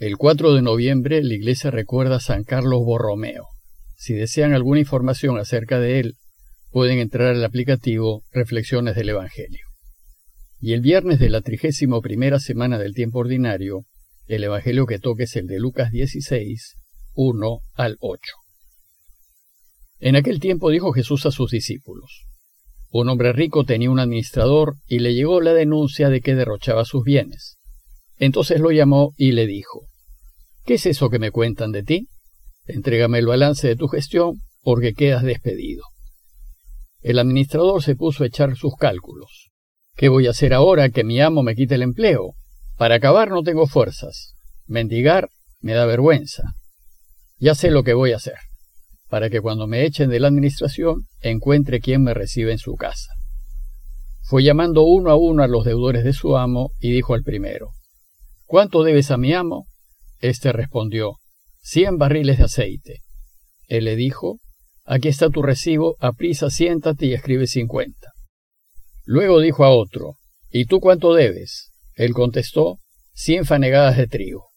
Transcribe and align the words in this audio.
El 0.00 0.16
4 0.16 0.54
de 0.54 0.62
noviembre 0.62 1.22
la 1.22 1.34
iglesia 1.34 1.70
recuerda 1.70 2.16
a 2.16 2.20
San 2.20 2.42
Carlos 2.42 2.80
Borromeo. 2.86 3.48
Si 3.96 4.14
desean 4.14 4.54
alguna 4.54 4.80
información 4.80 5.36
acerca 5.36 5.78
de 5.78 6.00
él, 6.00 6.14
pueden 6.70 7.00
entrar 7.00 7.34
al 7.34 7.44
aplicativo 7.44 8.24
Reflexiones 8.30 8.96
del 8.96 9.10
Evangelio. 9.10 9.60
Y 10.58 10.72
el 10.72 10.80
viernes 10.80 11.18
de 11.18 11.28
la 11.28 11.42
trigésimo 11.42 12.00
primera 12.00 12.38
semana 12.38 12.78
del 12.78 12.94
tiempo 12.94 13.18
ordinario, 13.18 13.84
el 14.26 14.42
Evangelio 14.42 14.86
que 14.86 14.98
toque 14.98 15.24
es 15.24 15.36
el 15.36 15.46
de 15.46 15.58
Lucas 15.60 15.90
16, 15.92 16.76
1 17.12 17.60
al 17.74 17.98
8. 18.00 18.22
En 19.98 20.16
aquel 20.16 20.40
tiempo 20.40 20.70
dijo 20.70 20.92
Jesús 20.92 21.26
a 21.26 21.30
sus 21.30 21.50
discípulos, 21.50 22.24
Un 22.88 23.10
hombre 23.10 23.34
rico 23.34 23.64
tenía 23.64 23.90
un 23.90 24.00
administrador 24.00 24.76
y 24.86 25.00
le 25.00 25.12
llegó 25.12 25.42
la 25.42 25.52
denuncia 25.52 26.08
de 26.08 26.22
que 26.22 26.34
derrochaba 26.34 26.86
sus 26.86 27.04
bienes. 27.04 27.59
Entonces 28.20 28.60
lo 28.60 28.70
llamó 28.70 29.14
y 29.16 29.32
le 29.32 29.46
dijo, 29.46 29.88
¿Qué 30.66 30.74
es 30.74 30.84
eso 30.84 31.08
que 31.08 31.18
me 31.18 31.30
cuentan 31.30 31.72
de 31.72 31.82
ti? 31.82 32.08
Entrégame 32.66 33.18
el 33.18 33.26
balance 33.26 33.66
de 33.66 33.76
tu 33.76 33.88
gestión 33.88 34.42
porque 34.62 34.92
quedas 34.92 35.22
despedido. 35.22 35.84
El 37.00 37.18
administrador 37.18 37.82
se 37.82 37.96
puso 37.96 38.22
a 38.22 38.26
echar 38.26 38.56
sus 38.56 38.76
cálculos. 38.76 39.50
¿Qué 39.96 40.10
voy 40.10 40.26
a 40.26 40.30
hacer 40.30 40.52
ahora 40.52 40.90
que 40.90 41.02
mi 41.02 41.18
amo 41.18 41.42
me 41.42 41.54
quite 41.54 41.76
el 41.76 41.82
empleo? 41.82 42.34
Para 42.76 42.96
acabar 42.96 43.30
no 43.30 43.42
tengo 43.42 43.66
fuerzas. 43.66 44.34
Mendigar 44.66 45.30
me 45.60 45.72
da 45.72 45.86
vergüenza. 45.86 46.42
Ya 47.38 47.54
sé 47.54 47.70
lo 47.70 47.84
que 47.84 47.94
voy 47.94 48.12
a 48.12 48.16
hacer, 48.16 48.36
para 49.08 49.30
que 49.30 49.40
cuando 49.40 49.66
me 49.66 49.86
echen 49.86 50.10
de 50.10 50.20
la 50.20 50.28
administración 50.28 51.06
encuentre 51.22 51.80
quien 51.80 52.02
me 52.02 52.12
reciba 52.12 52.52
en 52.52 52.58
su 52.58 52.74
casa. 52.74 53.14
Fue 54.20 54.42
llamando 54.42 54.82
uno 54.82 55.10
a 55.10 55.16
uno 55.16 55.42
a 55.42 55.48
los 55.48 55.64
deudores 55.64 56.04
de 56.04 56.12
su 56.12 56.36
amo 56.36 56.72
y 56.78 56.92
dijo 56.92 57.14
al 57.14 57.22
primero, 57.22 57.70
¿Cuánto 58.50 58.82
debes 58.82 59.12
a 59.12 59.16
mi 59.16 59.32
amo? 59.32 59.68
Este 60.18 60.50
respondió, 60.50 61.18
cien 61.60 61.98
barriles 61.98 62.38
de 62.38 62.44
aceite. 62.46 62.98
Él 63.68 63.84
le 63.84 63.94
dijo, 63.94 64.40
aquí 64.84 65.06
está 65.06 65.30
tu 65.30 65.40
recibo, 65.40 65.94
aprisa 66.00 66.50
siéntate 66.50 67.06
y 67.06 67.12
escribe 67.14 67.46
cincuenta. 67.46 68.08
Luego 69.04 69.38
dijo 69.38 69.64
a 69.64 69.70
otro, 69.70 70.16
¿y 70.50 70.64
tú 70.64 70.80
cuánto 70.80 71.14
debes? 71.14 71.70
Él 71.94 72.12
contestó, 72.12 72.78
cien 73.12 73.44
fanegadas 73.44 73.96
de 73.96 74.08
trigo. 74.08 74.48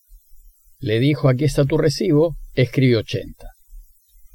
Le 0.80 1.00
dijo, 1.00 1.30
aquí 1.30 1.44
está 1.44 1.64
tu 1.66 1.78
recibo, 1.78 2.36
escribe 2.56 2.98
ochenta. 2.98 3.50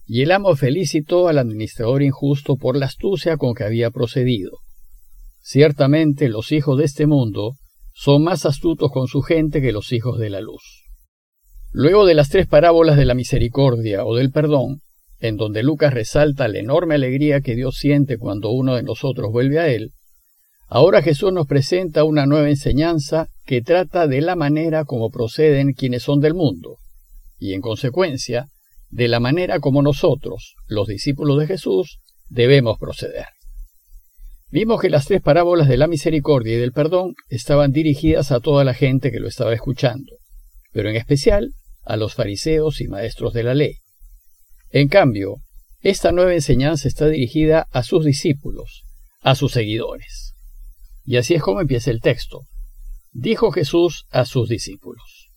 Y 0.07 0.23
el 0.23 0.31
amo 0.31 0.55
felicitó 0.55 1.27
al 1.27 1.37
administrador 1.37 2.05
injusto 2.05 2.55
por 2.55 2.77
la 2.77 2.87
astucia 2.87 3.37
con 3.37 3.55
que 3.55 3.65
había 3.65 3.91
procedido. 3.91 4.59
Ciertamente 5.41 6.29
los 6.29 6.53
hijos 6.53 6.79
de 6.79 6.85
este 6.85 7.09
mundo 7.09 7.57
son 8.01 8.23
más 8.23 8.47
astutos 8.47 8.93
con 8.93 9.09
su 9.09 9.23
gente 9.23 9.61
que 9.61 9.73
los 9.73 9.93
hijos 9.93 10.21
de 10.21 10.31
la 10.31 10.41
luz. 10.41 10.85
Luego 11.73 12.07
de 12.07 12.15
las 12.15 12.29
tres 12.29 12.47
parábolas 12.47 12.97
de 12.97 13.05
la 13.05 13.15
misericordia 13.15 14.05
o 14.05 14.15
del 14.15 14.31
perdón, 14.31 14.83
en 15.19 15.37
donde 15.37 15.65
Lucas 15.65 15.93
resalta 15.93 16.47
la 16.47 16.61
enorme 16.61 16.95
alegría 16.95 17.41
que 17.41 17.57
Dios 17.57 17.75
siente 17.75 18.17
cuando 18.17 18.53
uno 18.53 18.77
de 18.77 18.85
nosotros 18.85 19.33
vuelve 19.33 19.59
a 19.59 19.67
Él, 19.67 19.95
ahora 20.69 21.03
Jesús 21.03 21.33
nos 21.33 21.49
presenta 21.49 22.05
una 22.05 22.25
nueva 22.25 22.49
enseñanza 22.49 23.27
que 23.45 23.63
trata 23.63 24.07
de 24.07 24.21
la 24.21 24.37
manera 24.37 24.85
como 24.85 25.11
proceden 25.11 25.73
quienes 25.73 26.05
son 26.05 26.21
del 26.21 26.35
mundo, 26.35 26.77
y 27.37 27.53
en 27.53 27.61
consecuencia, 27.61 28.47
de 28.91 29.09
la 29.09 29.19
manera 29.19 29.59
como 29.59 29.83
nosotros, 29.83 30.55
los 30.69 30.87
discípulos 30.87 31.41
de 31.41 31.49
Jesús, 31.49 31.99
debemos 32.29 32.79
proceder. 32.79 33.27
Vimos 34.51 34.81
que 34.81 34.89
las 34.89 35.05
tres 35.05 35.21
parábolas 35.21 35.69
de 35.69 35.77
la 35.77 35.89
misericordia 35.89 36.55
y 36.55 36.59
del 36.59 36.73
perdón 36.73 37.15
estaban 37.29 37.71
dirigidas 37.71 38.33
a 38.33 38.41
toda 38.41 38.65
la 38.65 38.73
gente 38.73 39.11
que 39.11 39.21
lo 39.21 39.29
estaba 39.29 39.53
escuchando, 39.53 40.17
pero 40.73 40.89
en 40.89 40.97
especial 40.97 41.53
a 41.85 41.97
los 41.97 42.15
fariseos 42.15 42.81
y 42.81 42.89
maestros 42.89 43.35
de 43.35 43.43
la 43.43 43.55
ley. 43.55 43.77
En 44.71 44.89
cambio, 44.89 45.37
esta 45.81 46.13
nueva 46.13 46.35
enseñanza 46.35 46.89
está 46.89 47.09
dirigida 47.09 47.67
a 47.73 47.83
sus 47.83 48.05
discípulos, 48.05 48.85
a 49.21 49.35
sus 49.35 49.53
seguidores. 49.53 50.35
Y 51.05 51.17
así 51.17 51.35
es 51.35 51.43
como 51.43 51.61
empieza 51.61 51.91
el 51.91 52.01
texto. 52.01 52.41
Dijo 53.13 53.51
Jesús 53.51 54.07
a 54.11 54.25
sus 54.25 54.49
discípulos. 54.49 55.31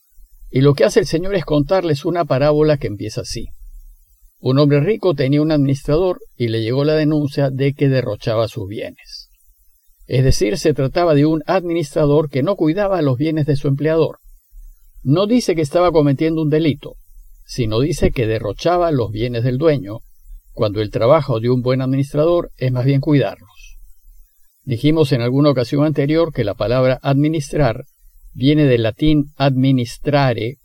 Y 0.50 0.62
lo 0.62 0.74
que 0.74 0.84
hace 0.84 1.00
el 1.00 1.06
Señor 1.06 1.36
es 1.36 1.46
contarles 1.46 2.06
una 2.06 2.26
parábola 2.26 2.78
que 2.78 2.88
empieza 2.88 3.22
así. 3.22 3.48
Un 4.42 4.58
hombre 4.58 4.80
rico 4.80 5.14
tenía 5.14 5.42
un 5.42 5.52
administrador 5.52 6.20
y 6.36 6.48
le 6.48 6.62
llegó 6.62 6.84
la 6.84 6.96
denuncia 6.96 7.52
de 7.52 7.74
que 7.74 7.90
derrochaba 7.90 8.48
sus 8.48 8.68
bienes. 8.68 9.30
Es 10.08 10.24
decir, 10.24 10.58
se 10.58 10.74
trataba 10.74 11.14
de 11.14 11.26
un 11.26 11.44
administrador 11.46 12.30
que 12.30 12.42
no 12.44 12.56
cuidaba 12.56 13.02
los 13.04 13.18
bienes 13.18 13.46
de 13.46 13.56
su 13.56 13.68
empleador, 13.68 14.18
no 15.04 15.26
dice 15.26 15.56
que 15.56 15.62
estaba 15.62 15.92
cometiendo 15.92 16.42
un 16.42 16.50
delito, 16.50 16.96
sino 17.46 17.80
dice 17.80 18.12
que 18.12 18.28
derrochaba 18.28 18.92
los 18.92 19.12
bienes 19.12 19.44
del 19.44 19.58
dueño, 19.58 20.00
cuando 20.54 20.82
el 20.82 20.92
trabajo 20.92 21.40
de 21.40 21.50
un 21.50 21.62
buen 21.62 21.82
administrador 21.82 22.52
es 22.58 22.72
más 22.72 22.86
bien 22.86 23.02
cuidarlos. 23.02 23.78
Dijimos 24.64 25.12
en 25.12 25.22
alguna 25.22 25.50
ocasión 25.50 25.86
anterior 25.86 26.32
que 26.34 26.44
la 26.44 26.54
palabra 26.54 27.00
administrar 27.02 27.86
viene 28.34 28.66
del 28.66 28.84
latín 28.84 29.34
administrare, 29.38 30.58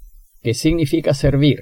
que 0.42 0.52
significa 0.52 1.14
servir, 1.14 1.60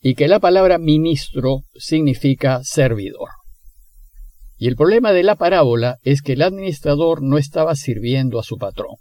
y 0.00 0.14
que 0.14 0.28
la 0.28 0.40
palabra 0.40 0.78
ministro 0.78 1.62
significa 1.74 2.60
servidor. 2.62 3.28
Y 4.56 4.68
el 4.68 4.76
problema 4.76 5.12
de 5.12 5.22
la 5.22 5.36
parábola 5.36 5.98
es 6.02 6.22
que 6.22 6.32
el 6.32 6.42
administrador 6.42 7.22
no 7.22 7.38
estaba 7.38 7.74
sirviendo 7.74 8.38
a 8.38 8.42
su 8.42 8.58
patrón. 8.58 8.96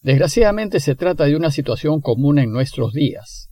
Desgraciadamente 0.00 0.80
se 0.80 0.94
trata 0.94 1.24
de 1.24 1.36
una 1.36 1.50
situación 1.50 2.00
común 2.00 2.38
en 2.38 2.50
nuestros 2.50 2.92
días, 2.92 3.48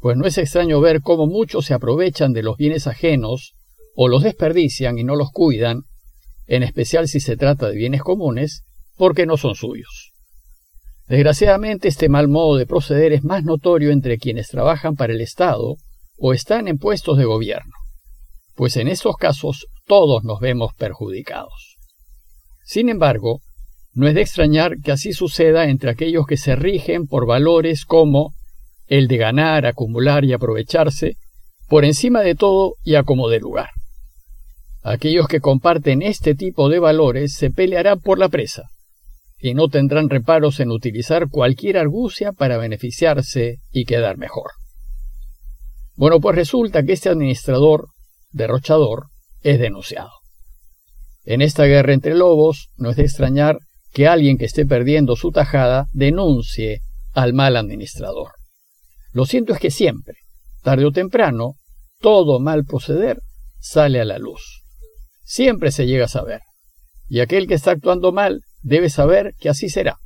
pues 0.00 0.16
no 0.16 0.26
es 0.26 0.36
extraño 0.36 0.80
ver 0.80 1.00
cómo 1.00 1.26
muchos 1.26 1.66
se 1.66 1.74
aprovechan 1.74 2.32
de 2.32 2.42
los 2.42 2.56
bienes 2.56 2.86
ajenos 2.86 3.54
o 3.94 4.08
los 4.08 4.22
desperdician 4.22 4.98
y 4.98 5.04
no 5.04 5.14
los 5.14 5.30
cuidan, 5.30 5.82
en 6.46 6.64
especial 6.64 7.06
si 7.06 7.20
se 7.20 7.36
trata 7.36 7.68
de 7.68 7.76
bienes 7.76 8.02
comunes, 8.02 8.64
porque 8.96 9.26
no 9.26 9.36
son 9.36 9.54
suyos. 9.54 10.11
Desgraciadamente 11.12 11.88
este 11.88 12.08
mal 12.08 12.26
modo 12.26 12.56
de 12.56 12.64
proceder 12.64 13.12
es 13.12 13.22
más 13.22 13.44
notorio 13.44 13.90
entre 13.90 14.16
quienes 14.16 14.48
trabajan 14.48 14.96
para 14.96 15.12
el 15.12 15.20
Estado 15.20 15.76
o 16.16 16.32
están 16.32 16.68
en 16.68 16.78
puestos 16.78 17.18
de 17.18 17.26
gobierno, 17.26 17.74
pues 18.54 18.78
en 18.78 18.88
estos 18.88 19.16
casos 19.18 19.66
todos 19.86 20.24
nos 20.24 20.40
vemos 20.40 20.72
perjudicados. 20.72 21.76
Sin 22.64 22.88
embargo, 22.88 23.42
no 23.92 24.08
es 24.08 24.14
de 24.14 24.22
extrañar 24.22 24.78
que 24.82 24.90
así 24.90 25.12
suceda 25.12 25.68
entre 25.68 25.90
aquellos 25.90 26.26
que 26.26 26.38
se 26.38 26.56
rigen 26.56 27.06
por 27.06 27.26
valores 27.26 27.84
como 27.84 28.32
el 28.86 29.06
de 29.06 29.18
ganar, 29.18 29.66
acumular 29.66 30.24
y 30.24 30.32
aprovecharse, 30.32 31.18
por 31.68 31.84
encima 31.84 32.22
de 32.22 32.36
todo 32.36 32.76
y 32.84 32.94
a 32.94 33.02
como 33.02 33.28
de 33.28 33.38
lugar. 33.38 33.68
Aquellos 34.82 35.28
que 35.28 35.40
comparten 35.40 36.00
este 36.00 36.34
tipo 36.34 36.70
de 36.70 36.78
valores 36.78 37.34
se 37.34 37.50
pelearán 37.50 38.00
por 38.00 38.18
la 38.18 38.30
presa 38.30 38.70
y 39.42 39.54
no 39.54 39.66
tendrán 39.68 40.08
reparos 40.08 40.60
en 40.60 40.70
utilizar 40.70 41.28
cualquier 41.28 41.76
argucia 41.76 42.32
para 42.32 42.58
beneficiarse 42.58 43.56
y 43.72 43.84
quedar 43.84 44.16
mejor. 44.16 44.52
Bueno, 45.96 46.20
pues 46.20 46.36
resulta 46.36 46.84
que 46.84 46.92
este 46.92 47.08
administrador, 47.08 47.88
derrochador, 48.30 49.08
es 49.40 49.58
denunciado. 49.58 50.12
En 51.24 51.42
esta 51.42 51.64
guerra 51.64 51.92
entre 51.92 52.14
lobos 52.14 52.68
no 52.76 52.90
es 52.90 52.96
de 52.96 53.02
extrañar 53.02 53.58
que 53.92 54.06
alguien 54.06 54.38
que 54.38 54.44
esté 54.44 54.64
perdiendo 54.64 55.16
su 55.16 55.32
tajada 55.32 55.88
denuncie 55.92 56.82
al 57.12 57.32
mal 57.32 57.56
administrador. 57.56 58.30
Lo 59.10 59.26
siento 59.26 59.52
es 59.52 59.58
que 59.58 59.72
siempre, 59.72 60.18
tarde 60.62 60.84
o 60.84 60.92
temprano, 60.92 61.54
todo 62.00 62.38
mal 62.38 62.64
proceder 62.64 63.18
sale 63.58 64.00
a 64.00 64.04
la 64.04 64.18
luz. 64.18 64.62
Siempre 65.24 65.72
se 65.72 65.86
llega 65.86 66.04
a 66.04 66.08
saber. 66.08 66.42
Y 67.08 67.20
aquel 67.20 67.48
que 67.48 67.54
está 67.54 67.72
actuando 67.72 68.12
mal 68.12 68.42
debe 68.62 68.90
saber 68.90 69.34
que 69.38 69.48
así 69.48 69.68
será. 69.68 69.98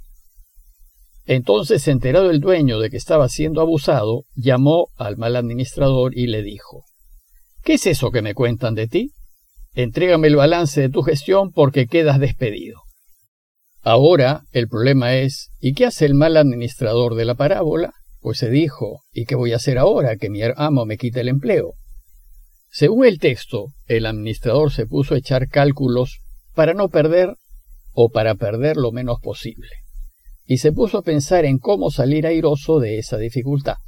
Entonces, 1.25 1.87
enterado 1.89 2.31
el 2.31 2.41
dueño 2.41 2.79
de 2.79 2.91
que 2.91 2.97
estaba 2.97 3.29
siendo 3.29 3.61
abusado, 3.61 4.25
llamó 4.35 4.89
al 4.97 5.17
mal 5.17 5.37
administrador 5.37 6.17
y 6.17 6.27
le 6.29 6.43
dijo, 6.43 6.85
¿Qué 7.67 7.75
es 7.75 7.87
eso 7.87 8.13
que 8.13 8.23
me 8.23 8.35
cuentan 8.35 8.77
de 8.77 8.87
ti? 8.87 9.13
Entrégame 9.75 10.29
el 10.29 10.37
balance 10.37 10.81
de 10.81 10.89
tu 10.89 11.03
gestión 11.03 11.51
porque 11.51 11.89
quedas 11.89 12.21
despedido. 12.21 12.83
Ahora 13.83 14.45
el 14.53 14.69
problema 14.69 15.17
es, 15.17 15.51
¿y 15.59 15.75
qué 15.75 15.87
hace 15.87 16.07
el 16.07 16.15
mal 16.15 16.37
administrador 16.37 17.17
de 17.17 17.25
la 17.25 17.35
parábola? 17.35 17.93
Pues 18.21 18.39
se 18.39 18.51
dijo, 18.51 19.03
¿y 19.13 19.25
qué 19.25 19.35
voy 19.35 19.53
a 19.53 19.57
hacer 19.57 19.79
ahora 19.79 20.17
que 20.17 20.31
mi 20.31 20.43
amo 20.43 20.87
me 20.87 20.97
quite 20.97 21.21
el 21.21 21.29
empleo? 21.29 21.75
Según 22.71 23.05
el 23.05 23.19
texto, 23.19 23.67
el 23.87 24.07
administrador 24.07 24.73
se 24.73 24.87
puso 24.87 25.15
a 25.15 25.19
echar 25.19 25.49
cálculos 25.49 26.21
para 26.55 26.73
no 26.73 26.89
perder 26.89 27.35
o 27.97 28.11
para 28.11 28.37
perder 28.37 28.77
lo 28.77 28.93
menos 28.93 29.19
posible, 29.21 29.71
y 30.45 30.59
se 30.59 30.71
puso 30.71 30.99
a 30.99 31.03
pensar 31.03 31.45
en 31.45 31.59
cómo 31.59 31.91
salir 31.91 32.27
airoso 32.27 32.79
de 32.79 32.99
esa 32.99 33.17
dificultad. 33.17 33.79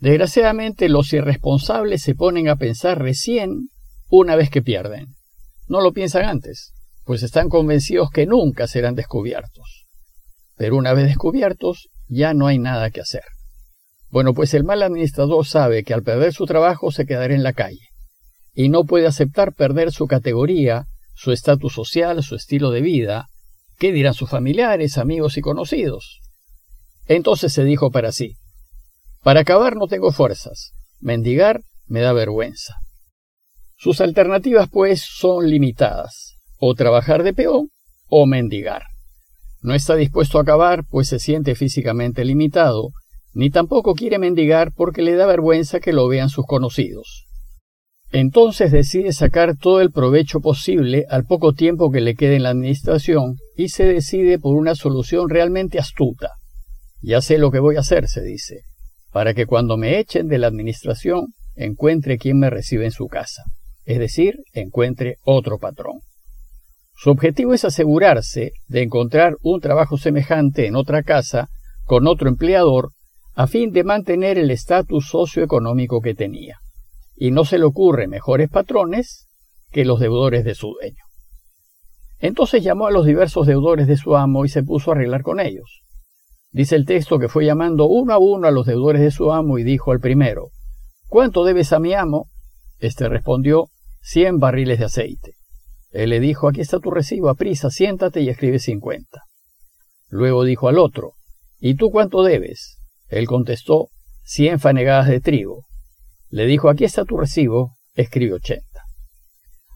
Desgraciadamente 0.00 0.88
los 0.88 1.12
irresponsables 1.12 2.02
se 2.02 2.16
ponen 2.16 2.48
a 2.48 2.56
pensar 2.56 3.00
recién 3.00 3.68
una 4.08 4.34
vez 4.34 4.50
que 4.50 4.62
pierden. 4.62 5.06
No 5.68 5.80
lo 5.80 5.92
piensan 5.92 6.24
antes 6.24 6.72
pues 7.04 7.22
están 7.22 7.48
convencidos 7.48 8.10
que 8.10 8.26
nunca 8.26 8.66
serán 8.66 8.94
descubiertos. 8.94 9.86
Pero 10.56 10.76
una 10.76 10.92
vez 10.92 11.06
descubiertos, 11.06 11.88
ya 12.08 12.34
no 12.34 12.46
hay 12.46 12.58
nada 12.58 12.90
que 12.90 13.00
hacer. 13.00 13.24
Bueno, 14.10 14.34
pues 14.34 14.54
el 14.54 14.64
mal 14.64 14.82
administrador 14.82 15.46
sabe 15.46 15.84
que 15.84 15.94
al 15.94 16.02
perder 16.02 16.32
su 16.32 16.44
trabajo 16.44 16.92
se 16.92 17.06
quedará 17.06 17.34
en 17.34 17.42
la 17.42 17.54
calle 17.54 17.88
y 18.54 18.68
no 18.68 18.84
puede 18.84 19.06
aceptar 19.06 19.54
perder 19.54 19.92
su 19.92 20.06
categoría, 20.06 20.84
su 21.22 21.30
estatus 21.30 21.74
social, 21.74 22.20
su 22.24 22.34
estilo 22.34 22.72
de 22.72 22.80
vida. 22.80 23.28
¿Qué 23.78 23.92
dirán 23.92 24.12
sus 24.12 24.28
familiares, 24.28 24.98
amigos 24.98 25.36
y 25.36 25.40
conocidos? 25.40 26.20
Entonces 27.06 27.52
se 27.52 27.62
dijo 27.62 27.92
para 27.92 28.10
sí, 28.10 28.34
para 29.22 29.42
acabar 29.42 29.76
no 29.76 29.86
tengo 29.86 30.10
fuerzas, 30.10 30.72
mendigar 30.98 31.62
me 31.86 32.00
da 32.00 32.12
vergüenza. 32.12 32.74
Sus 33.76 34.00
alternativas, 34.00 34.68
pues, 34.68 35.02
son 35.02 35.48
limitadas, 35.48 36.38
o 36.58 36.74
trabajar 36.74 37.22
de 37.22 37.34
peón 37.34 37.68
o 38.08 38.26
mendigar. 38.26 38.82
No 39.60 39.74
está 39.74 39.94
dispuesto 39.94 40.38
a 40.38 40.42
acabar, 40.42 40.84
pues 40.88 41.06
se 41.06 41.20
siente 41.20 41.54
físicamente 41.54 42.24
limitado, 42.24 42.90
ni 43.32 43.50
tampoco 43.50 43.94
quiere 43.94 44.18
mendigar 44.18 44.72
porque 44.72 45.02
le 45.02 45.14
da 45.14 45.26
vergüenza 45.26 45.78
que 45.78 45.92
lo 45.92 46.08
vean 46.08 46.30
sus 46.30 46.46
conocidos. 46.46 47.26
Entonces 48.12 48.70
decide 48.70 49.14
sacar 49.14 49.56
todo 49.56 49.80
el 49.80 49.90
provecho 49.90 50.40
posible 50.40 51.06
al 51.08 51.24
poco 51.24 51.54
tiempo 51.54 51.90
que 51.90 52.02
le 52.02 52.14
quede 52.14 52.36
en 52.36 52.42
la 52.42 52.50
administración 52.50 53.36
y 53.56 53.70
se 53.70 53.86
decide 53.86 54.38
por 54.38 54.54
una 54.54 54.74
solución 54.74 55.30
realmente 55.30 55.78
astuta. 55.78 56.32
Ya 57.00 57.22
sé 57.22 57.38
lo 57.38 57.50
que 57.50 57.58
voy 57.58 57.76
a 57.76 57.80
hacer, 57.80 58.08
se 58.08 58.20
dice, 58.20 58.60
para 59.12 59.32
que 59.32 59.46
cuando 59.46 59.78
me 59.78 59.98
echen 59.98 60.28
de 60.28 60.36
la 60.36 60.46
administración 60.46 61.28
encuentre 61.56 62.18
quien 62.18 62.38
me 62.38 62.50
recibe 62.50 62.84
en 62.84 62.92
su 62.92 63.06
casa, 63.06 63.44
es 63.86 63.98
decir, 63.98 64.36
encuentre 64.52 65.16
otro 65.24 65.58
patrón. 65.58 66.00
Su 66.94 67.10
objetivo 67.10 67.54
es 67.54 67.64
asegurarse 67.64 68.52
de 68.68 68.82
encontrar 68.82 69.36
un 69.40 69.60
trabajo 69.60 69.96
semejante 69.96 70.66
en 70.66 70.76
otra 70.76 71.02
casa 71.02 71.48
con 71.84 72.06
otro 72.06 72.28
empleador 72.28 72.90
a 73.34 73.46
fin 73.46 73.72
de 73.72 73.84
mantener 73.84 74.36
el 74.36 74.50
estatus 74.50 75.08
socioeconómico 75.08 76.02
que 76.02 76.14
tenía. 76.14 76.61
Y 77.22 77.30
no 77.30 77.44
se 77.44 77.56
le 77.56 77.64
ocurre 77.66 78.08
mejores 78.08 78.50
patrones 78.50 79.28
que 79.70 79.84
los 79.84 80.00
deudores 80.00 80.44
de 80.44 80.56
su 80.56 80.72
dueño. 80.72 81.04
Entonces 82.18 82.64
llamó 82.64 82.88
a 82.88 82.90
los 82.90 83.06
diversos 83.06 83.46
deudores 83.46 83.86
de 83.86 83.96
su 83.96 84.16
amo 84.16 84.44
y 84.44 84.48
se 84.48 84.64
puso 84.64 84.90
a 84.90 84.94
arreglar 84.96 85.22
con 85.22 85.38
ellos. 85.38 85.82
Dice 86.50 86.74
el 86.74 86.84
texto 86.84 87.20
que 87.20 87.28
fue 87.28 87.44
llamando 87.44 87.86
uno 87.86 88.12
a 88.12 88.18
uno 88.18 88.48
a 88.48 88.50
los 88.50 88.66
deudores 88.66 89.00
de 89.00 89.12
su 89.12 89.30
amo 89.30 89.58
y 89.58 89.62
dijo 89.62 89.92
al 89.92 90.00
primero, 90.00 90.48
¿Cuánto 91.06 91.44
debes 91.44 91.72
a 91.72 91.78
mi 91.78 91.94
amo? 91.94 92.26
Este 92.80 93.08
respondió, 93.08 93.68
cien 94.00 94.40
barriles 94.40 94.80
de 94.80 94.86
aceite. 94.86 95.34
Él 95.92 96.10
le 96.10 96.18
dijo, 96.18 96.48
aquí 96.48 96.60
está 96.60 96.80
tu 96.80 96.90
recibo, 96.90 97.28
a 97.28 97.36
prisa, 97.36 97.70
siéntate 97.70 98.20
y 98.22 98.30
escribe 98.30 98.58
cincuenta. 98.58 99.22
Luego 100.08 100.42
dijo 100.42 100.66
al 100.66 100.76
otro, 100.76 101.12
¿y 101.60 101.76
tú 101.76 101.92
cuánto 101.92 102.24
debes? 102.24 102.78
Él 103.06 103.28
contestó, 103.28 103.90
cien 104.24 104.58
fanegadas 104.58 105.06
de 105.06 105.20
trigo. 105.20 105.66
Le 106.32 106.46
dijo, 106.46 106.68
aquí 106.68 106.82
está 106.82 107.04
tu 107.04 107.16
recibo, 107.16 107.76
escribe 107.94 108.32
ochenta. 108.34 108.80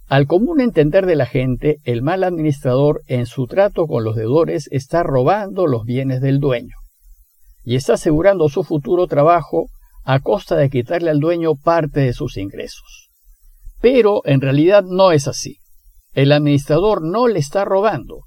Al 0.09 0.27
común 0.27 0.61
entender 0.61 1.07
de 1.07 1.15
la 1.15 1.27
gente, 1.27 1.77
el 1.85 2.03
mal 2.03 2.25
administrador 2.25 3.03
en 3.07 3.27
su 3.27 3.47
trato 3.47 3.87
con 3.87 4.03
los 4.03 4.17
deudores 4.17 4.69
está 4.73 5.05
robando 5.05 5.69
los 5.69 5.85
bienes 5.85 6.21
del 6.21 6.41
dueño 6.41 6.75
y 7.63 7.77
está 7.77 7.95
asegurando 7.95 8.49
su 8.49 8.65
futuro 8.65 9.07
trabajo 9.07 9.69
a 10.03 10.19
costa 10.19 10.57
de 10.57 10.69
quitarle 10.69 11.11
al 11.11 11.21
dueño 11.21 11.55
parte 11.55 12.01
de 12.01 12.13
sus 12.13 12.37
ingresos. 12.37 13.11
Pero 13.81 14.23
en 14.25 14.41
realidad 14.41 14.83
no 14.83 15.13
es 15.13 15.29
así. 15.29 15.59
El 16.15 16.33
administrador 16.33 17.03
no 17.03 17.29
le 17.29 17.39
está 17.39 17.65
robando, 17.65 18.23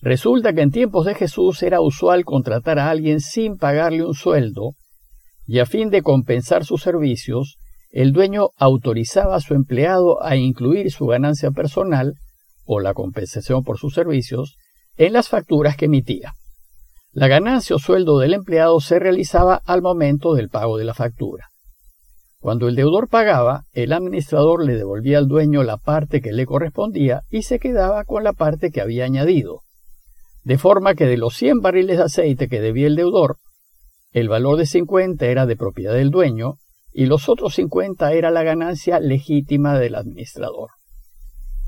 Resulta 0.00 0.52
que 0.52 0.60
en 0.60 0.70
tiempos 0.70 1.06
de 1.06 1.14
Jesús 1.14 1.62
era 1.62 1.80
usual 1.80 2.24
contratar 2.24 2.78
a 2.78 2.88
alguien 2.88 3.20
sin 3.20 3.56
pagarle 3.56 4.04
un 4.04 4.14
sueldo, 4.14 4.74
y 5.48 5.58
a 5.58 5.66
fin 5.66 5.90
de 5.90 6.02
compensar 6.02 6.64
sus 6.64 6.82
servicios, 6.82 7.56
el 7.90 8.12
dueño 8.12 8.50
autorizaba 8.56 9.34
a 9.34 9.40
su 9.40 9.54
empleado 9.54 10.22
a 10.22 10.36
incluir 10.36 10.92
su 10.92 11.06
ganancia 11.06 11.50
personal, 11.50 12.14
o 12.64 12.78
la 12.78 12.94
compensación 12.94 13.64
por 13.64 13.78
sus 13.78 13.94
servicios, 13.94 14.56
en 14.96 15.14
las 15.14 15.28
facturas 15.28 15.76
que 15.76 15.86
emitía. 15.86 16.34
La 17.12 17.26
ganancia 17.26 17.74
o 17.74 17.78
sueldo 17.78 18.18
del 18.18 18.34
empleado 18.34 18.78
se 18.80 18.98
realizaba 18.98 19.62
al 19.64 19.82
momento 19.82 20.34
del 20.34 20.50
pago 20.50 20.76
de 20.76 20.84
la 20.84 20.92
factura. 20.92 21.48
Cuando 22.38 22.68
el 22.68 22.76
deudor 22.76 23.08
pagaba, 23.08 23.64
el 23.72 23.92
administrador 23.92 24.64
le 24.64 24.76
devolvía 24.76 25.18
al 25.18 25.26
dueño 25.26 25.64
la 25.64 25.78
parte 25.78 26.20
que 26.20 26.32
le 26.32 26.46
correspondía 26.46 27.22
y 27.30 27.42
se 27.42 27.58
quedaba 27.58 28.04
con 28.04 28.22
la 28.22 28.34
parte 28.34 28.70
que 28.70 28.80
había 28.80 29.06
añadido 29.06 29.62
de 30.48 30.56
forma 30.56 30.94
que 30.94 31.04
de 31.04 31.18
los 31.18 31.34
100 31.36 31.60
barriles 31.60 31.98
de 31.98 32.04
aceite 32.04 32.48
que 32.48 32.62
debía 32.62 32.86
el 32.86 32.96
deudor, 32.96 33.36
el 34.18 34.28
valor 34.28 34.56
de 34.56 34.66
50 34.66 35.26
era 35.26 35.46
de 35.46 35.56
propiedad 35.56 35.94
del 35.94 36.10
dueño 36.10 36.54
y 36.92 37.06
los 37.06 37.28
otros 37.28 37.54
50 37.54 38.12
era 38.12 38.30
la 38.30 38.42
ganancia 38.42 39.00
legítima 39.00 39.78
del 39.78 39.94
administrador. 39.94 40.70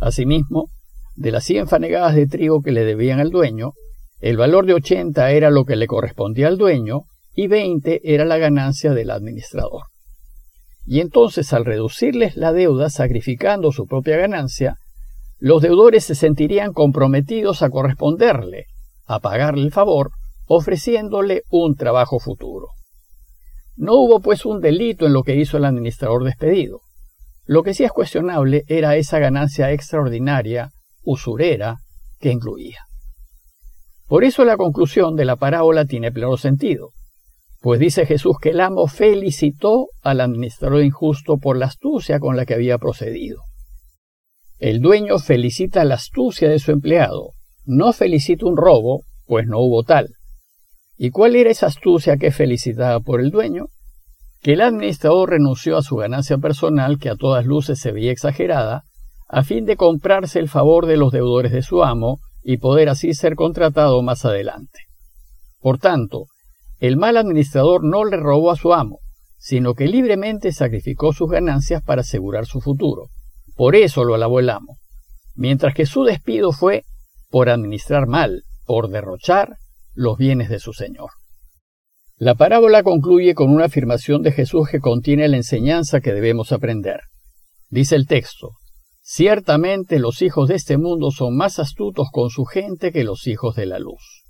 Asimismo, 0.00 0.70
de 1.14 1.30
las 1.30 1.44
100 1.44 1.68
fanegadas 1.68 2.14
de 2.14 2.26
trigo 2.26 2.62
que 2.62 2.72
le 2.72 2.84
debían 2.84 3.20
al 3.20 3.30
dueño, 3.30 3.72
el 4.20 4.36
valor 4.36 4.66
de 4.66 4.74
80 4.74 5.30
era 5.30 5.50
lo 5.50 5.64
que 5.64 5.76
le 5.76 5.86
correspondía 5.86 6.48
al 6.48 6.58
dueño 6.58 7.02
y 7.34 7.46
20 7.46 8.00
era 8.02 8.24
la 8.24 8.38
ganancia 8.38 8.92
del 8.92 9.10
administrador. 9.10 9.84
Y 10.84 11.00
entonces 11.00 11.52
al 11.52 11.64
reducirles 11.64 12.36
la 12.36 12.52
deuda 12.52 12.90
sacrificando 12.90 13.70
su 13.70 13.86
propia 13.86 14.16
ganancia, 14.16 14.76
los 15.38 15.62
deudores 15.62 16.04
se 16.04 16.14
sentirían 16.14 16.72
comprometidos 16.72 17.62
a 17.62 17.70
corresponderle, 17.70 18.66
a 19.06 19.20
pagarle 19.20 19.64
el 19.64 19.72
favor, 19.72 20.10
ofreciéndole 20.52 21.44
un 21.48 21.76
trabajo 21.76 22.18
futuro. 22.18 22.70
No 23.76 23.94
hubo 23.94 24.20
pues 24.20 24.44
un 24.44 24.60
delito 24.60 25.06
en 25.06 25.12
lo 25.12 25.22
que 25.22 25.36
hizo 25.36 25.58
el 25.58 25.64
administrador 25.64 26.24
despedido. 26.24 26.80
Lo 27.46 27.62
que 27.62 27.72
sí 27.72 27.84
es 27.84 27.92
cuestionable 27.92 28.64
era 28.66 28.96
esa 28.96 29.20
ganancia 29.20 29.70
extraordinaria, 29.70 30.72
usurera, 31.04 31.76
que 32.18 32.32
incluía. 32.32 32.80
Por 34.08 34.24
eso 34.24 34.44
la 34.44 34.56
conclusión 34.56 35.14
de 35.14 35.24
la 35.24 35.36
parábola 35.36 35.84
tiene 35.84 36.10
pleno 36.10 36.36
sentido, 36.36 36.90
pues 37.60 37.78
dice 37.78 38.04
Jesús 38.04 38.34
que 38.42 38.50
el 38.50 38.60
amo 38.60 38.88
felicitó 38.88 39.90
al 40.02 40.20
administrador 40.20 40.82
injusto 40.82 41.38
por 41.38 41.56
la 41.56 41.66
astucia 41.66 42.18
con 42.18 42.36
la 42.36 42.44
que 42.44 42.54
había 42.54 42.78
procedido. 42.78 43.42
El 44.58 44.80
dueño 44.80 45.20
felicita 45.20 45.84
la 45.84 45.94
astucia 45.94 46.48
de 46.48 46.58
su 46.58 46.72
empleado, 46.72 47.34
no 47.66 47.92
felicita 47.92 48.46
un 48.46 48.56
robo, 48.56 49.04
pues 49.26 49.46
no 49.46 49.60
hubo 49.60 49.84
tal. 49.84 50.16
¿Y 51.02 51.12
cuál 51.12 51.34
era 51.34 51.50
esa 51.50 51.64
astucia 51.64 52.18
que 52.18 52.30
felicitaba 52.30 53.00
por 53.00 53.22
el 53.22 53.30
dueño? 53.30 53.68
Que 54.42 54.52
el 54.52 54.60
administrador 54.60 55.30
renunció 55.30 55.78
a 55.78 55.82
su 55.82 55.96
ganancia 55.96 56.36
personal, 56.36 56.98
que 56.98 57.08
a 57.08 57.16
todas 57.16 57.46
luces 57.46 57.78
se 57.80 57.90
veía 57.90 58.12
exagerada, 58.12 58.84
a 59.26 59.42
fin 59.42 59.64
de 59.64 59.78
comprarse 59.78 60.40
el 60.40 60.50
favor 60.50 60.84
de 60.84 60.98
los 60.98 61.10
deudores 61.10 61.52
de 61.52 61.62
su 61.62 61.82
amo 61.84 62.20
y 62.42 62.58
poder 62.58 62.90
así 62.90 63.14
ser 63.14 63.34
contratado 63.34 64.02
más 64.02 64.26
adelante. 64.26 64.80
Por 65.60 65.78
tanto, 65.78 66.26
el 66.80 66.98
mal 66.98 67.16
administrador 67.16 67.82
no 67.82 68.04
le 68.04 68.18
robó 68.18 68.50
a 68.50 68.56
su 68.56 68.74
amo, 68.74 68.98
sino 69.38 69.72
que 69.72 69.86
libremente 69.86 70.52
sacrificó 70.52 71.14
sus 71.14 71.30
ganancias 71.30 71.82
para 71.82 72.02
asegurar 72.02 72.44
su 72.44 72.60
futuro. 72.60 73.06
Por 73.56 73.74
eso 73.74 74.04
lo 74.04 74.16
alabó 74.16 74.38
el 74.38 74.50
amo, 74.50 74.76
mientras 75.34 75.72
que 75.72 75.86
su 75.86 76.04
despido 76.04 76.52
fue 76.52 76.84
por 77.30 77.48
administrar 77.48 78.06
mal, 78.06 78.42
por 78.66 78.90
derrochar 78.90 79.56
los 79.94 80.16
bienes 80.16 80.48
de 80.48 80.58
su 80.58 80.72
Señor. 80.72 81.10
La 82.16 82.34
parábola 82.34 82.82
concluye 82.82 83.34
con 83.34 83.50
una 83.50 83.66
afirmación 83.66 84.22
de 84.22 84.32
Jesús 84.32 84.68
que 84.68 84.80
contiene 84.80 85.28
la 85.28 85.36
enseñanza 85.36 86.00
que 86.00 86.12
debemos 86.12 86.52
aprender. 86.52 87.00
Dice 87.70 87.96
el 87.96 88.06
texto, 88.06 88.50
Ciertamente 89.12 89.98
los 89.98 90.22
hijos 90.22 90.48
de 90.48 90.54
este 90.54 90.78
mundo 90.78 91.10
son 91.10 91.36
más 91.36 91.58
astutos 91.58 92.08
con 92.12 92.30
su 92.30 92.44
gente 92.44 92.92
que 92.92 93.02
los 93.02 93.26
hijos 93.26 93.56
de 93.56 93.66
la 93.66 93.80
luz. 93.80 94.22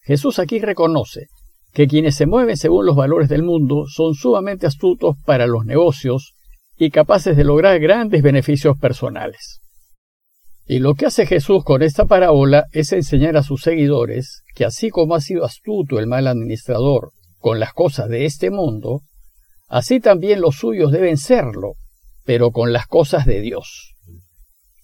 Jesús 0.00 0.38
aquí 0.38 0.60
reconoce 0.60 1.26
que 1.74 1.86
quienes 1.86 2.14
se 2.14 2.24
mueven 2.24 2.56
según 2.56 2.86
los 2.86 2.96
valores 2.96 3.28
del 3.28 3.42
mundo 3.42 3.84
son 3.86 4.14
sumamente 4.14 4.66
astutos 4.66 5.16
para 5.26 5.46
los 5.46 5.66
negocios 5.66 6.32
y 6.78 6.90
capaces 6.90 7.36
de 7.36 7.44
lograr 7.44 7.78
grandes 7.80 8.22
beneficios 8.22 8.78
personales. 8.78 9.60
Y 10.70 10.80
lo 10.80 10.94
que 10.94 11.06
hace 11.06 11.24
Jesús 11.24 11.64
con 11.64 11.80
esta 11.80 12.04
parábola 12.04 12.66
es 12.72 12.92
enseñar 12.92 13.38
a 13.38 13.42
sus 13.42 13.62
seguidores 13.62 14.42
que 14.54 14.66
así 14.66 14.90
como 14.90 15.14
ha 15.14 15.20
sido 15.22 15.46
astuto 15.46 15.98
el 15.98 16.06
mal 16.06 16.26
administrador 16.26 17.12
con 17.38 17.58
las 17.58 17.72
cosas 17.72 18.10
de 18.10 18.26
este 18.26 18.50
mundo, 18.50 19.00
así 19.68 19.98
también 19.98 20.42
los 20.42 20.56
suyos 20.56 20.92
deben 20.92 21.16
serlo, 21.16 21.72
pero 22.26 22.50
con 22.50 22.74
las 22.74 22.86
cosas 22.86 23.24
de 23.24 23.40
Dios. 23.40 23.94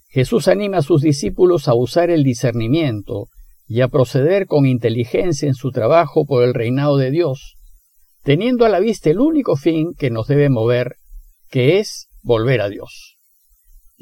Jesús 0.08 0.48
anima 0.48 0.78
a 0.78 0.82
sus 0.82 1.02
discípulos 1.02 1.68
a 1.68 1.74
usar 1.74 2.08
el 2.08 2.24
discernimiento 2.24 3.26
y 3.66 3.82
a 3.82 3.88
proceder 3.88 4.46
con 4.46 4.64
inteligencia 4.64 5.48
en 5.48 5.54
su 5.54 5.70
trabajo 5.70 6.24
por 6.24 6.44
el 6.44 6.54
reinado 6.54 6.96
de 6.96 7.10
Dios, 7.10 7.56
teniendo 8.22 8.64
a 8.64 8.70
la 8.70 8.80
vista 8.80 9.10
el 9.10 9.20
único 9.20 9.54
fin 9.56 9.92
que 9.98 10.08
nos 10.08 10.28
debe 10.28 10.48
mover 10.48 10.96
que 11.50 11.78
es 11.78 12.08
volver 12.22 12.62
a 12.62 12.70
Dios. 12.70 13.13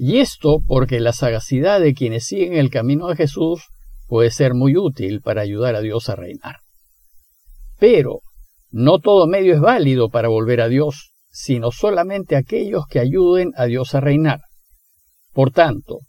Y 0.04 0.18
esto 0.18 0.58
porque 0.66 0.98
la 0.98 1.12
sagacidad 1.12 1.78
de 1.78 1.94
quienes 1.94 2.24
siguen 2.24 2.54
el 2.54 2.70
camino 2.70 3.06
de 3.06 3.14
Jesús 3.14 3.68
puede 4.08 4.32
ser 4.32 4.52
muy 4.52 4.76
útil 4.76 5.20
para 5.20 5.42
ayudar 5.42 5.76
a 5.76 5.80
Dios 5.80 6.08
a 6.08 6.16
reinar. 6.16 6.56
Pero 7.78 8.22
No 8.72 8.98
todo 8.98 9.28
medio 9.28 9.54
es 9.54 9.60
válido 9.60 10.08
para 10.08 10.26
volver 10.26 10.60
a 10.60 10.66
Dios, 10.66 11.12
sino 11.30 11.70
solamente 11.70 12.34
aquellos 12.34 12.86
que 12.88 12.98
ayuden 12.98 13.52
a 13.54 13.66
Dios 13.66 13.94
a 13.94 14.00
reinar. 14.00 14.40
Por 15.32 15.52
tanto, 15.52 16.00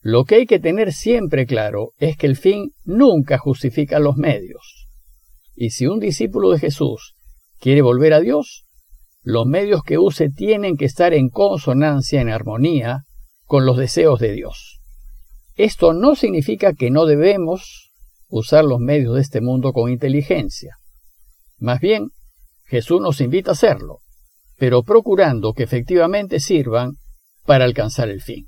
lo 0.00 0.24
que 0.24 0.36
hay 0.36 0.46
que 0.46 0.58
tener 0.58 0.94
siempre 0.94 1.44
claro 1.44 1.90
es 1.98 2.16
que 2.16 2.26
el 2.26 2.36
fin 2.36 2.70
nunca 2.84 3.36
justifica 3.36 3.98
los 3.98 4.16
medios. 4.16 4.86
Y 5.54 5.68
si 5.68 5.86
un 5.86 6.00
discípulo 6.00 6.50
de 6.50 6.60
Jesús 6.60 7.14
quiere 7.60 7.82
volver 7.82 8.14
a 8.14 8.20
Dios, 8.20 8.64
los 9.22 9.44
medios 9.44 9.82
que 9.82 9.98
use 9.98 10.30
tienen 10.30 10.78
que 10.78 10.86
estar 10.86 11.12
en 11.12 11.28
consonancia, 11.28 12.22
en 12.22 12.30
armonía 12.30 13.04
con 13.44 13.66
los 13.66 13.76
deseos 13.76 14.20
de 14.20 14.32
Dios. 14.32 14.80
Esto 15.56 15.92
no 15.92 16.14
significa 16.14 16.72
que 16.72 16.90
no 16.90 17.06
debemos 17.06 17.90
usar 18.28 18.64
los 18.64 18.80
medios 18.80 19.14
de 19.14 19.20
este 19.20 19.40
mundo 19.40 19.72
con 19.72 19.90
inteligencia. 19.90 20.76
Más 21.58 21.80
bien, 21.80 22.10
Jesús 22.64 23.00
nos 23.00 23.20
invita 23.20 23.50
a 23.50 23.52
hacerlo, 23.52 23.98
pero 24.56 24.82
procurando 24.82 25.52
que 25.52 25.62
efectivamente 25.62 26.40
sirvan 26.40 26.94
para 27.44 27.64
alcanzar 27.64 28.08
el 28.08 28.22
fin. 28.22 28.46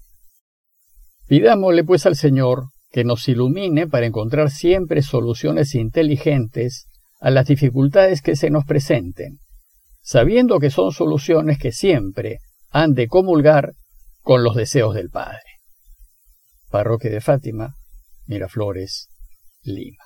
Pidámosle 1.29 1.85
pues 1.85 2.07
al 2.07 2.17
Señor 2.17 2.71
que 2.91 3.05
nos 3.05 3.29
ilumine 3.29 3.87
para 3.87 4.07
encontrar 4.07 4.50
siempre 4.50 5.03
soluciones 5.03 5.75
inteligentes 5.75 6.87
a 7.21 7.31
las 7.31 7.47
dificultades 7.47 8.23
que 8.23 8.37
se 8.37 8.50
nos 8.50 8.65
presenten 8.65 9.41
sabiendo 10.07 10.61
que 10.61 10.71
son 10.71 10.93
soluciones 10.93 11.59
que 11.59 11.73
siempre 11.73 12.38
han 12.71 12.95
de 12.95 13.09
comulgar 13.09 13.73
con 14.26 14.42
los 14.42 14.56
deseos 14.56 14.92
del 14.92 15.09
Padre. 15.09 15.38
Parroquia 16.68 17.12
de 17.12 17.21
Fátima, 17.21 17.76
Miraflores, 18.26 19.09
Lima. 19.62 20.05